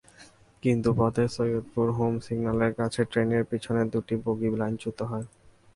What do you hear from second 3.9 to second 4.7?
দুটি বগি